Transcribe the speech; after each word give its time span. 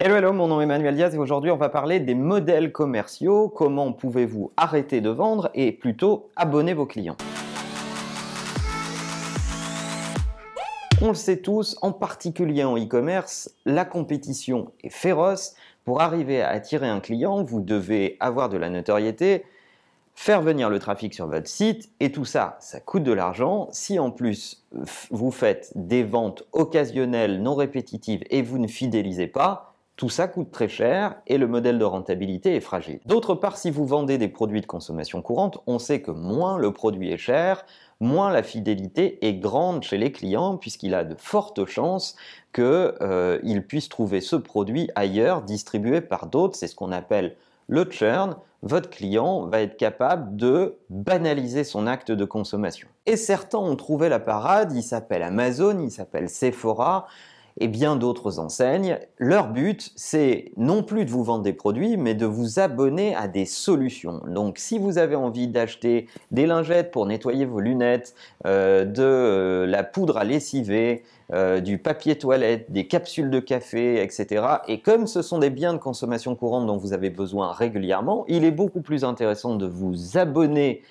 Hello, 0.00 0.16
hello, 0.16 0.32
mon 0.32 0.48
nom 0.48 0.58
est 0.58 0.64
Emmanuel 0.64 0.96
Diaz 0.96 1.14
et 1.14 1.18
aujourd'hui 1.18 1.50
on 1.50 1.58
va 1.58 1.68
parler 1.68 2.00
des 2.00 2.14
modèles 2.14 2.72
commerciaux, 2.72 3.50
comment 3.50 3.92
pouvez-vous 3.92 4.50
arrêter 4.56 5.02
de 5.02 5.10
vendre 5.10 5.50
et 5.52 5.70
plutôt 5.70 6.30
abonner 6.34 6.72
vos 6.72 6.86
clients? 6.86 7.18
On 11.02 11.08
le 11.08 11.14
sait 11.14 11.42
tous, 11.42 11.76
en 11.82 11.92
particulier 11.92 12.64
en 12.64 12.74
e-commerce, 12.78 13.54
la 13.66 13.84
compétition 13.84 14.72
est 14.82 14.88
féroce. 14.88 15.56
Pour 15.84 16.00
arriver 16.00 16.40
à 16.40 16.48
attirer 16.48 16.88
un 16.88 17.00
client, 17.00 17.44
vous 17.44 17.60
devez 17.60 18.16
avoir 18.18 18.48
de 18.48 18.56
la 18.56 18.70
notoriété, 18.70 19.44
faire 20.14 20.40
venir 20.40 20.70
le 20.70 20.78
trafic 20.78 21.12
sur 21.12 21.26
votre 21.26 21.48
site 21.48 21.90
et 22.00 22.10
tout 22.10 22.24
ça, 22.24 22.56
ça 22.60 22.80
coûte 22.80 23.02
de 23.02 23.12
l'argent. 23.12 23.68
Si 23.72 23.98
en 23.98 24.10
plus 24.10 24.64
vous 25.10 25.30
faites 25.30 25.70
des 25.74 26.02
ventes 26.02 26.44
occasionnelles 26.52 27.42
non 27.42 27.54
répétitives 27.54 28.22
et 28.30 28.40
vous 28.40 28.56
ne 28.56 28.68
fidélisez 28.68 29.26
pas, 29.26 29.68
tout 29.96 30.08
ça 30.08 30.26
coûte 30.26 30.50
très 30.50 30.68
cher 30.68 31.16
et 31.26 31.38
le 31.38 31.46
modèle 31.46 31.78
de 31.78 31.84
rentabilité 31.84 32.56
est 32.56 32.60
fragile. 32.60 33.00
D'autre 33.06 33.34
part, 33.34 33.56
si 33.56 33.70
vous 33.70 33.86
vendez 33.86 34.18
des 34.18 34.28
produits 34.28 34.60
de 34.60 34.66
consommation 34.66 35.22
courante, 35.22 35.58
on 35.66 35.78
sait 35.78 36.00
que 36.00 36.10
moins 36.10 36.58
le 36.58 36.72
produit 36.72 37.12
est 37.12 37.18
cher, 37.18 37.64
moins 38.00 38.30
la 38.30 38.42
fidélité 38.42 39.24
est 39.26 39.34
grande 39.34 39.82
chez 39.82 39.98
les 39.98 40.10
clients 40.10 40.56
puisqu'il 40.56 40.94
a 40.94 41.04
de 41.04 41.14
fortes 41.16 41.66
chances 41.66 42.16
qu'il 42.52 42.64
euh, 42.64 43.60
puisse 43.66 43.88
trouver 43.88 44.20
ce 44.20 44.36
produit 44.36 44.90
ailleurs, 44.94 45.42
distribué 45.42 46.00
par 46.00 46.26
d'autres. 46.26 46.56
C'est 46.56 46.68
ce 46.68 46.74
qu'on 46.74 46.92
appelle 46.92 47.36
le 47.68 47.88
churn. 47.88 48.36
Votre 48.62 48.90
client 48.90 49.46
va 49.46 49.60
être 49.60 49.76
capable 49.76 50.36
de 50.36 50.76
banaliser 50.88 51.64
son 51.64 51.86
acte 51.86 52.12
de 52.12 52.24
consommation. 52.24 52.88
Et 53.06 53.16
certains 53.16 53.58
ont 53.58 53.76
trouvé 53.76 54.08
la 54.08 54.20
parade, 54.20 54.72
il 54.72 54.84
s'appelle 54.84 55.22
Amazon, 55.22 55.80
il 55.80 55.90
s'appelle 55.90 56.28
Sephora, 56.28 57.08
et 57.58 57.68
bien 57.68 57.96
d'autres 57.96 58.38
enseignes. 58.38 58.98
Leur 59.18 59.48
but, 59.48 59.92
c'est 59.96 60.52
non 60.56 60.82
plus 60.82 61.04
de 61.04 61.10
vous 61.10 61.24
vendre 61.24 61.42
des 61.42 61.52
produits, 61.52 61.96
mais 61.96 62.14
de 62.14 62.26
vous 62.26 62.58
abonner 62.58 63.14
à 63.14 63.28
des 63.28 63.44
solutions. 63.44 64.20
Donc 64.26 64.58
si 64.58 64.78
vous 64.78 64.98
avez 64.98 65.16
envie 65.16 65.48
d'acheter 65.48 66.08
des 66.30 66.46
lingettes 66.46 66.90
pour 66.90 67.06
nettoyer 67.06 67.44
vos 67.44 67.60
lunettes, 67.60 68.14
euh, 68.46 68.84
de 68.84 69.02
euh, 69.02 69.66
la 69.66 69.84
poudre 69.84 70.16
à 70.16 70.24
lessiver, 70.24 71.02
euh, 71.32 71.60
du 71.60 71.78
papier 71.78 72.16
toilette, 72.16 72.70
des 72.70 72.86
capsules 72.86 73.30
de 73.30 73.40
café, 73.40 74.02
etc. 74.02 74.44
Et 74.68 74.80
comme 74.80 75.06
ce 75.06 75.22
sont 75.22 75.38
des 75.38 75.48
biens 75.48 75.72
de 75.72 75.78
consommation 75.78 76.34
courante 76.36 76.66
dont 76.66 76.76
vous 76.76 76.92
avez 76.92 77.08
besoin 77.08 77.52
régulièrement, 77.52 78.24
il 78.28 78.44
est 78.44 78.50
beaucoup 78.50 78.82
plus 78.82 79.02
intéressant 79.02 79.56
de 79.56 79.66
vous 79.66 80.18
abonner 80.18 80.82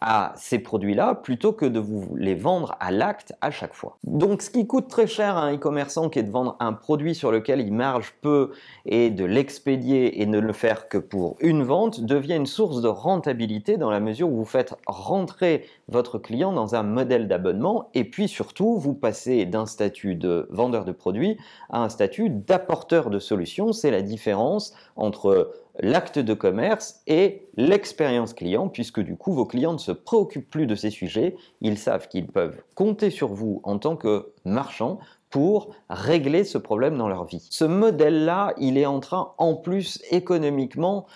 à 0.00 0.32
ces 0.36 0.58
produits-là 0.58 1.14
plutôt 1.14 1.52
que 1.52 1.66
de 1.66 1.80
vous 1.80 2.14
les 2.16 2.34
vendre 2.34 2.76
à 2.80 2.90
l'acte 2.90 3.34
à 3.40 3.50
chaque 3.50 3.74
fois. 3.74 3.98
Donc 4.04 4.42
ce 4.42 4.50
qui 4.50 4.66
coûte 4.66 4.88
très 4.88 5.06
cher 5.06 5.36
à 5.36 5.42
un 5.42 5.54
e-commerçant 5.54 6.08
qui 6.08 6.18
est 6.18 6.22
de 6.22 6.30
vendre 6.30 6.56
un 6.60 6.72
produit 6.72 7.14
sur 7.14 7.32
lequel 7.32 7.60
il 7.60 7.72
marge 7.72 8.14
peu 8.20 8.52
et 8.86 9.10
de 9.10 9.24
l'expédier 9.24 10.22
et 10.22 10.26
ne 10.26 10.38
le 10.38 10.52
faire 10.52 10.88
que 10.88 10.98
pour 10.98 11.36
une 11.40 11.62
vente 11.62 12.00
devient 12.00 12.36
une 12.36 12.46
source 12.46 12.80
de 12.80 12.88
rentabilité 12.88 13.76
dans 13.76 13.90
la 13.90 14.00
mesure 14.00 14.30
où 14.30 14.36
vous 14.36 14.44
faites 14.44 14.74
rentrer 14.86 15.66
votre 15.88 16.18
client 16.18 16.52
dans 16.52 16.74
un 16.74 16.82
modèle 16.82 17.26
d'abonnement 17.26 17.90
et 17.94 18.04
puis 18.04 18.28
surtout 18.28 18.78
vous 18.78 18.94
passez 18.94 19.46
d'un 19.46 19.66
statut 19.66 20.14
de 20.14 20.46
vendeur 20.50 20.84
de 20.84 20.92
produits 20.92 21.36
à 21.70 21.82
un 21.82 21.88
statut 21.88 22.30
d'apporteur 22.30 23.10
de 23.10 23.18
solutions. 23.18 23.72
C'est 23.72 23.90
la 23.90 24.02
différence 24.02 24.74
entre 24.96 25.52
l'acte 25.80 26.18
de 26.18 26.34
commerce 26.34 27.02
et 27.06 27.48
l'expérience 27.56 28.34
client, 28.34 28.68
puisque 28.68 29.00
du 29.00 29.16
coup 29.16 29.32
vos 29.32 29.46
clients 29.46 29.72
ne 29.72 29.78
se 29.78 29.92
préoccupent 29.92 30.50
plus 30.50 30.66
de 30.66 30.74
ces 30.74 30.90
sujets, 30.90 31.36
ils 31.60 31.78
savent 31.78 32.08
qu'ils 32.08 32.26
peuvent 32.26 32.60
compter 32.74 33.10
sur 33.10 33.28
vous 33.28 33.60
en 33.64 33.78
tant 33.78 33.96
que 33.96 34.32
marchand 34.44 34.98
pour 35.30 35.74
régler 35.90 36.44
ce 36.44 36.58
problème 36.58 36.96
dans 36.96 37.08
leur 37.08 37.24
vie. 37.24 37.46
Ce 37.50 37.64
modèle-là, 37.64 38.54
il 38.58 38.78
est 38.78 38.86
en 38.86 39.00
train 39.00 39.32
en 39.38 39.54
plus 39.54 40.02
économiquement 40.10 41.06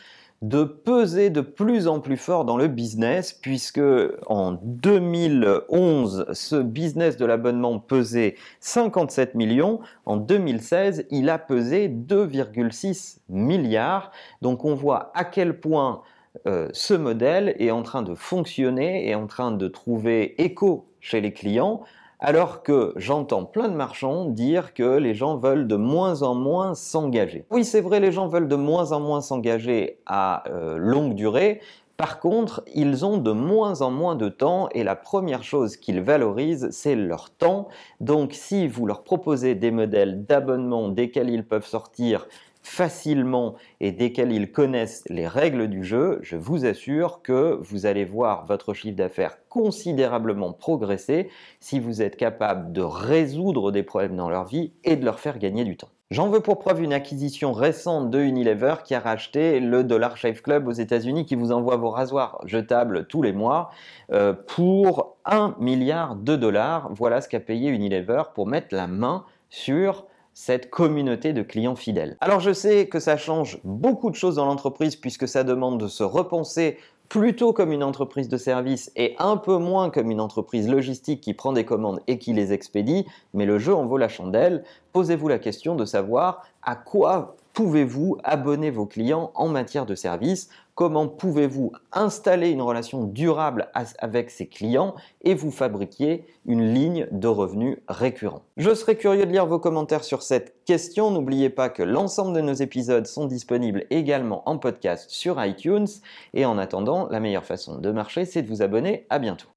de 0.43 0.65
peser 0.65 1.31
de 1.31 1.41
plus 1.41 1.87
en 1.87 2.01
plus 2.01 2.17
fort 2.17 2.45
dans 2.45 2.57
le 2.57 2.67
business, 2.67 3.33
puisque 3.33 3.81
en 4.27 4.59
2011, 4.63 6.27
ce 6.33 6.57
business 6.57 7.17
de 7.17 7.25
l'abonnement 7.25 7.79
pesait 7.79 8.35
57 8.61 9.37
millions. 9.37 9.81
En 10.05 10.17
2016, 10.17 11.07
il 11.11 11.31
a 11.31 11.39
pesé 11.39 11.89
2,6 11.89 13.19
milliards. 13.29 14.11
Donc 14.43 14.65
on 14.65 14.75
voit 14.75 15.13
à 15.15 15.25
quel 15.25 15.61
point 15.61 16.03
euh, 16.49 16.69
ce 16.73 16.95
modèle 16.95 17.55
est 17.61 17.71
en 17.71 17.83
train 17.83 18.03
de 18.03 18.17
fonctionner, 18.17 19.09
est 19.09 19.15
en 19.15 19.29
train 19.29 19.53
de 19.53 19.69
trouver 19.69 20.43
écho 20.43 20.89
chez 21.01 21.21
les 21.21 21.33
clients 21.33 21.83
alors 22.23 22.63
que 22.63 22.93
j'entends 22.95 23.45
plein 23.45 23.69
de 23.69 23.75
marchands 23.75 24.27
dire 24.27 24.75
que 24.75 24.97
les 24.97 25.13
gens 25.13 25.37
veulent 25.37 25.67
de 25.67 25.75
moins 25.75 26.23
en 26.23 26.37
moins 26.37 26.75
s'engager. 26.75 27.45
Oui, 27.51 27.65
c'est 27.65 27.81
vrai, 27.81 27.99
les 27.99 28.13
gens 28.13 28.29
veulent 28.29 28.47
de 28.47 28.57
moins 28.57 28.93
en 28.93 29.01
moins 29.01 29.21
s'engager 29.21 29.99
à 30.07 30.45
euh, 30.49 30.77
longue 30.77 31.15
durée. 31.15 31.61
Par 31.97 32.21
contre, 32.21 32.63
ils 32.75 33.05
ont 33.05 33.19
de 33.19 33.33
moins 33.33 33.83
en 33.83 33.91
moins 33.91 34.15
de 34.15 34.29
temps 34.29 34.69
et 34.73 34.85
la 34.85 34.95
première 34.95 35.43
chose 35.43 35.77
qu'ils 35.77 36.01
valorisent, 36.01 36.69
c'est 36.71 36.95
leur 36.95 37.31
temps. 37.31 37.69
Donc 38.01 38.35
si 38.35 38.69
vous 38.69 38.87
leur 38.87 39.03
proposez 39.03 39.57
des 39.57 39.73
modèles 39.73 40.25
d'abonnement 40.25 40.89
desquels 40.89 41.29
ils 41.29 41.45
peuvent 41.45 41.67
sortir 41.67 42.27
facilement 42.63 43.57
et 43.81 43.93
desquels 43.93 44.33
ils 44.33 44.51
connaissent 44.51 45.05
les 45.09 45.27
règles 45.27 45.69
du 45.69 45.85
jeu, 45.85 46.19
je 46.23 46.37
vous 46.37 46.65
assure 46.65 47.21
que 47.23 47.59
vous 47.61 47.87
allez 47.87 48.05
voir 48.05 48.47
votre 48.47 48.73
chiffre 48.73 48.97
d'affaires 48.97 49.39
considérablement 49.49 50.53
progresser 50.53 51.29
si 51.61 51.81
vous 51.81 52.03
êtes 52.03 52.17
capable 52.17 52.73
de 52.73 52.83
résoudre 52.83 53.73
des 53.73 53.83
problèmes 53.83 54.17
dans 54.17 54.31
leur 54.31 54.47
vie 54.47 54.73
et 54.85 54.97
de 54.97 55.05
leur 55.05 55.21
faire 55.21 55.39
gagner 55.39 55.65
du 55.65 55.77
temps. 55.77 55.91
J'en 56.13 56.29
veux 56.29 56.41
pour 56.41 56.59
preuve 56.59 56.83
une 56.83 56.93
acquisition 56.93 57.53
récente 57.53 58.11
de 58.11 58.21
Unilever 58.21 58.75
qui 58.85 58.95
a 58.95 59.01
racheté 59.01 59.61
le 59.61 59.83
Dollar 59.83 60.19
Shave 60.19 60.43
Club 60.43 60.69
aux 60.69 60.73
États-Unis 60.73 61.25
qui 61.25 61.37
vous 61.37 61.53
envoie 61.53 61.77
vos 61.77 61.89
rasoirs 61.89 62.39
jetables 62.45 63.07
tous 63.07 63.23
les 63.23 63.33
mois 63.33 63.71
euh, 64.13 64.35
pour 64.35 65.17
1 65.25 65.57
milliard 65.59 66.15
de 66.17 66.37
dollars. 66.37 66.91
Voilà 66.93 67.23
ce 67.23 67.31
qu'a 67.31 67.41
payé 67.41 67.71
Unilever 67.71 68.25
pour 68.35 68.47
mettre 68.47 68.75
la 68.75 68.89
main 68.89 69.25
sur 69.49 70.05
cette 70.35 70.71
communauté 70.71 71.33
de 71.33 71.43
clients 71.43 71.77
fidèles. 71.77 72.17
Alors 72.21 72.41
je 72.41 72.53
sais 72.53 72.87
que 72.87 73.01
ça 73.01 73.17
change 73.17 73.59
beaucoup 73.65 74.11
de 74.11 74.17
choses 74.17 74.37
dans 74.37 74.47
l'entreprise 74.47 74.97
puisque 74.97 75.29
ça 75.29 75.45
demande 75.45 75.79
de 75.79 75.89
se 75.89 76.03
repenser 76.03 76.79
plutôt 77.09 77.53
comme 77.53 77.73
une 77.73 77.83
entreprise 77.83 78.29
de 78.29 78.39
service 78.39 78.91
et 78.97 79.15
un 79.19 79.37
peu 79.37 79.59
moins 79.59 79.91
comme 79.91 80.11
une 80.11 80.21
entreprise 80.21 80.67
logistique 80.67 81.21
qui 81.21 81.35
prend 81.35 81.53
des 81.53 81.67
commandes 81.67 82.01
et 82.07 82.19
qui 82.19 82.33
les 82.33 82.55
expédie, 82.55 83.07
mais 83.35 83.45
le 83.45 83.59
jeu 83.59 83.75
en 83.75 83.85
vaut 83.85 83.99
la 83.99 84.09
chandelle. 84.09 84.65
Posez-vous 84.95 85.29
la 85.29 85.39
question 85.39 85.75
de 85.75 85.85
savoir 85.85 86.43
à 86.63 86.75
quoi 86.75 87.37
pouvez-vous 87.53 88.19
abonner 88.25 88.71
vos 88.71 88.87
clients 88.87 89.31
en 89.35 89.49
matière 89.49 89.87
de 89.87 89.95
service 89.95 90.49
Comment 90.75 91.07
pouvez-vous 91.07 91.73
installer 91.93 92.49
une 92.49 92.63
relation 92.63 93.05
durable 93.05 93.69
avec 93.99 94.31
ces 94.31 94.47
clients 94.47 94.95
et 95.21 95.35
vous 95.35 95.51
fabriquer 95.51 96.25
une 96.47 96.73
ligne 96.73 97.07
de 97.11 97.29
revenus 97.29 97.77
récurrents? 97.89 98.43
Je 98.57 98.75
serais 98.75 98.97
curieux 98.97 99.27
de 99.27 99.31
lire 99.31 99.45
vos 99.45 99.59
commentaires 99.59 100.03
sur 100.03 100.23
cette 100.23 100.65
question. 100.65 101.11
N'oubliez 101.11 101.51
pas 101.51 101.69
que 101.69 101.83
l'ensemble 101.83 102.35
de 102.35 102.41
nos 102.41 102.55
épisodes 102.55 103.07
sont 103.07 103.27
disponibles 103.27 103.85
également 103.91 104.49
en 104.49 104.57
podcast 104.57 105.11
sur 105.11 105.45
iTunes. 105.45 105.89
Et 106.33 106.47
en 106.47 106.57
attendant, 106.57 107.07
la 107.11 107.21
meilleure 107.21 107.45
façon 107.45 107.77
de 107.77 107.91
marcher, 107.91 108.25
c'est 108.25 108.41
de 108.41 108.49
vous 108.49 108.63
abonner. 108.63 109.07
À 109.11 109.19
bientôt. 109.19 109.49